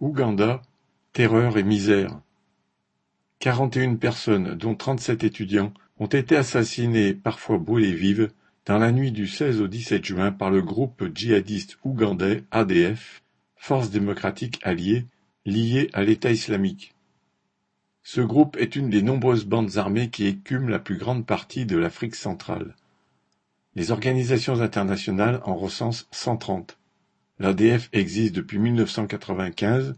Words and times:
Ouganda, 0.00 0.62
terreur 1.12 1.58
et 1.58 1.62
misère. 1.62 2.18
Quarante 3.38 3.76
et 3.76 3.82
une 3.82 3.98
personnes, 3.98 4.54
dont 4.54 4.74
trente-sept 4.74 5.24
étudiants, 5.24 5.74
ont 5.98 6.06
été 6.06 6.38
assassinées, 6.38 7.12
parfois 7.12 7.58
brûlées 7.58 7.92
vives, 7.92 8.30
dans 8.64 8.78
la 8.78 8.92
nuit 8.92 9.12
du 9.12 9.26
16 9.26 9.60
au 9.60 9.68
17 9.68 10.02
juin 10.02 10.32
par 10.32 10.50
le 10.50 10.62
groupe 10.62 11.04
djihadiste 11.14 11.78
ougandais 11.84 12.44
ADF, 12.50 13.22
Force 13.56 13.90
démocratique 13.90 14.58
alliée, 14.62 15.04
liée 15.44 15.90
à 15.92 16.02
l'État 16.02 16.30
islamique. 16.30 16.94
Ce 18.02 18.22
groupe 18.22 18.56
est 18.56 18.76
une 18.76 18.88
des 18.88 19.02
nombreuses 19.02 19.44
bandes 19.44 19.76
armées 19.76 20.08
qui 20.08 20.26
écument 20.26 20.70
la 20.70 20.78
plus 20.78 20.96
grande 20.96 21.26
partie 21.26 21.66
de 21.66 21.76
l'Afrique 21.76 22.14
centrale. 22.14 22.74
Les 23.74 23.90
organisations 23.90 24.62
internationales 24.62 25.42
en 25.44 25.56
recensent 25.56 26.08
130. 26.10 26.79
L'ADF 27.40 27.88
existe 27.94 28.34
depuis 28.34 28.58
1995. 28.58 29.94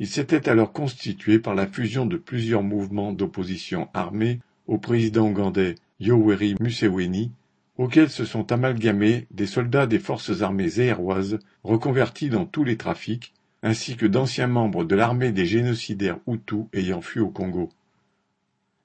Il 0.00 0.08
s'était 0.08 0.48
alors 0.48 0.72
constitué 0.72 1.38
par 1.38 1.54
la 1.54 1.68
fusion 1.68 2.06
de 2.06 2.16
plusieurs 2.16 2.64
mouvements 2.64 3.12
d'opposition 3.12 3.88
armés 3.94 4.40
au 4.66 4.78
président 4.78 5.28
ougandais 5.28 5.76
Yoweri 6.00 6.56
Museveni, 6.58 7.30
auxquels 7.78 8.10
se 8.10 8.24
sont 8.24 8.50
amalgamés 8.50 9.28
des 9.30 9.46
soldats 9.46 9.86
des 9.86 10.00
forces 10.00 10.42
armées 10.42 10.68
zéroises 10.68 11.38
reconvertis 11.62 12.30
dans 12.30 12.46
tous 12.46 12.64
les 12.64 12.76
trafics, 12.76 13.32
ainsi 13.62 13.96
que 13.96 14.06
d'anciens 14.06 14.48
membres 14.48 14.84
de 14.84 14.96
l'armée 14.96 15.30
des 15.30 15.46
génocidaires 15.46 16.18
Hutus 16.26 16.64
ayant 16.72 17.00
fui 17.00 17.20
au 17.20 17.28
Congo. 17.28 17.68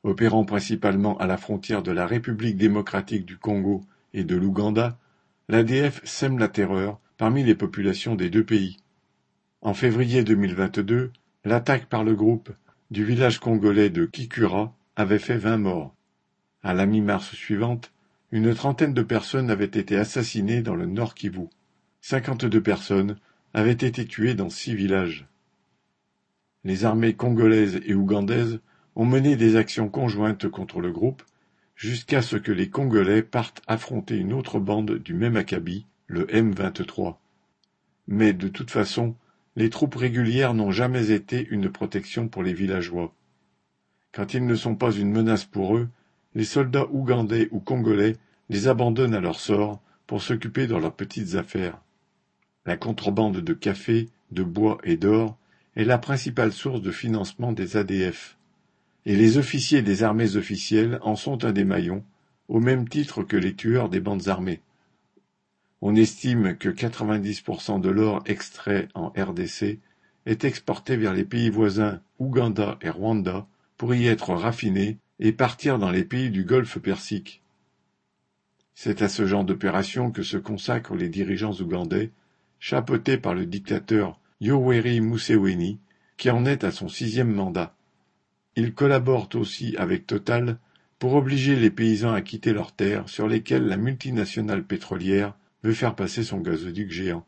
Opérant 0.04 0.46
principalement 0.46 1.18
à 1.18 1.26
la 1.26 1.38
frontière 1.38 1.82
de 1.82 1.92
la 1.92 2.06
République 2.06 2.58
démocratique 2.58 3.26
du 3.26 3.38
Congo 3.38 3.82
et 4.14 4.24
de 4.24 4.36
l'Ouganda, 4.36 5.00
l'ADF 5.50 6.00
sème 6.06 6.38
la 6.38 6.48
terreur 6.48 7.00
parmi 7.18 7.44
les 7.44 7.56
populations 7.56 8.16
des 8.16 8.30
deux 8.30 8.44
pays. 8.44 8.78
En 9.62 9.74
février 9.74 10.24
2022, 10.24 11.12
l'attaque 11.46 11.88
par 11.88 12.04
le 12.04 12.16
groupe 12.16 12.52
du 12.92 13.04
village 13.04 13.40
congolais 13.40 13.90
de 13.90 14.06
Kikura 14.06 14.74
avait 14.96 15.20
fait 15.20 15.38
vingt 15.38 15.58
morts. 15.58 15.96
À 16.64 16.74
la 16.74 16.86
mi-mars 16.86 17.34
suivante, 17.34 17.92
une 18.32 18.54
trentaine 18.54 18.94
de 18.94 19.02
personnes 19.02 19.50
avaient 19.50 19.66
été 19.66 19.98
assassinées 19.98 20.62
dans 20.62 20.76
le 20.76 20.86
Nord 20.86 21.16
Kivu. 21.16 21.48
Cinquante-deux 22.02 22.62
personnes 22.62 23.18
avaient 23.54 23.72
été 23.72 24.06
tuées 24.06 24.36
dans 24.36 24.50
six 24.50 24.76
villages. 24.76 25.28
Les 26.64 26.86
armées 26.86 27.14
congolaises 27.14 27.80
et 27.86 27.94
ougandaises 27.94 28.60
ont 28.96 29.06
mené 29.06 29.36
des 29.36 29.56
actions 29.56 29.90
conjointes 29.90 30.50
contre 30.50 30.82
le 30.82 30.92
groupe 30.92 31.24
jusqu'à 31.76 32.22
ce 32.22 32.36
que 32.36 32.52
les 32.52 32.70
Congolais 32.70 33.22
partent 33.22 33.62
affronter 33.68 34.18
une 34.18 34.34
autre 34.34 34.60
bande 34.60 34.98
du 34.98 35.14
même 35.14 35.38
acabit, 35.38 35.86
le 36.08 36.26
M23. 36.26 37.18
Mais 38.08 38.34
de 38.34 38.48
toute 38.48 38.72
façon, 38.72 39.16
les 39.56 39.70
troupes 39.70 39.96
régulières 39.96 40.54
n'ont 40.54 40.72
jamais 40.72 41.12
été 41.12 41.48
une 41.50 41.70
protection 41.70 42.28
pour 42.28 42.44
les 42.44 42.54
villageois. 42.54 43.14
Quand 44.14 44.34
ils 44.34 44.46
ne 44.46 44.56
sont 44.56 44.76
pas 44.76 44.92
une 44.92 45.12
menace 45.12 45.46
pour 45.46 45.78
eux, 45.78 45.90
les 46.34 46.46
soldats 46.46 46.88
ougandais 46.92 47.50
ou 47.52 47.60
congolais 47.60 48.16
les 48.50 48.68
abandonnent 48.68 49.16
à 49.16 49.20
leur 49.20 49.40
sort 49.40 49.82
pour 50.06 50.22
s'occuper 50.22 50.68
dans 50.68 50.80
leurs 50.80 50.96
petites 50.96 51.36
affaires. 51.36 51.82
La 52.66 52.78
contrebande 52.78 53.38
de 53.38 53.54
café, 53.54 54.10
de 54.32 54.44
bois 54.44 54.78
et 54.84 54.98
d'or 54.98 55.38
est 55.76 55.86
la 55.86 55.98
principale 55.98 56.54
source 56.54 56.82
de 56.82 56.92
financement 56.92 57.52
des 57.52 57.78
ADF. 57.78 58.38
Et 59.06 59.16
les 59.16 59.38
officiers 59.38 59.82
des 59.82 60.04
armées 60.04 60.36
officielles 60.36 61.00
en 61.02 61.16
sont 61.16 61.46
un 61.46 61.52
des 61.52 61.64
maillons, 61.64 62.04
au 62.48 62.60
même 62.60 62.88
titre 62.88 63.24
que 63.24 63.38
les 63.38 63.54
tueurs 63.56 63.90
des 63.90 64.00
bandes 64.00 64.28
armées. 64.28 64.62
On 65.82 65.96
estime 65.96 66.58
que 66.58 66.70
90% 66.70 67.80
de 67.82 67.90
l'or 67.90 68.24
extrait 68.26 68.88
en 68.96 69.10
RDC 69.10 69.80
est 70.26 70.44
exporté 70.44 70.98
vers 70.98 71.14
les 71.14 71.24
pays 71.24 71.50
voisins 71.50 72.02
Ouganda 72.20 72.78
et 72.82 72.90
Rwanda 72.90 73.48
pour 73.78 73.94
y 73.94 74.08
être 74.08 74.34
raffiné 74.34 74.98
et 75.20 75.32
partir 75.32 75.78
dans 75.78 75.92
les 75.92 76.04
pays 76.04 76.32
du 76.32 76.44
Golfe 76.44 76.80
Persique. 76.80 77.42
C'est 78.74 79.02
à 79.02 79.10
ce 79.10 79.26
genre 79.26 79.44
d'opération 79.44 80.12
que 80.12 80.24
se 80.24 80.38
consacrent 80.38 80.96
les 80.96 81.10
dirigeants 81.10 81.54
ougandais, 81.54 82.12
chapeautés 82.60 83.18
par 83.18 83.34
le 83.34 83.46
dictateur 83.46 84.20
Yoweri 84.42 85.02
Museveni, 85.02 85.80
qui 86.18 86.30
en 86.30 86.46
est 86.46 86.64
à 86.64 86.72
son 86.72 86.90
sixième 86.90 87.34
mandat. 87.34 87.76
Ils 88.56 88.74
collaborent 88.74 89.30
aussi 89.36 89.76
avec 89.78 90.08
Total 90.08 90.58
pour 91.00 91.14
obliger 91.14 91.56
les 91.56 91.70
paysans 91.70 92.14
à 92.14 92.22
quitter 92.22 92.54
leurs 92.54 92.72
terres 92.72 93.08
sur 93.08 93.28
lesquelles 93.28 93.68
la 93.68 93.78
multinationale 93.78 94.64
pétrolière 94.64 95.36
veut 95.68 95.74
faire 95.74 95.96
passer 95.96 96.24
son 96.24 96.40
gazoduc 96.40 96.90
géant. 96.92 97.26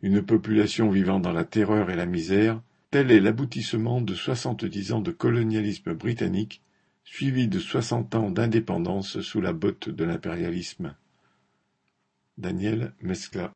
Une 0.00 0.22
population 0.22 0.88
vivant 0.88 1.20
dans 1.20 1.32
la 1.32 1.44
terreur 1.44 1.90
et 1.90 1.94
la 1.94 2.06
misère, 2.06 2.62
tel 2.90 3.10
est 3.10 3.20
l'aboutissement 3.20 4.00
de 4.00 4.14
soixante-dix 4.14 4.92
ans 4.92 5.02
de 5.02 5.10
colonialisme 5.10 5.92
britannique, 5.92 6.62
suivi 7.04 7.46
de 7.46 7.58
soixante 7.58 8.14
ans 8.14 8.30
d'indépendance 8.30 9.20
sous 9.20 9.42
la 9.42 9.52
botte 9.52 9.90
de 9.90 10.04
l'impérialisme. 10.04 10.96
Daniel 12.38 12.94
Mescla 13.02 13.52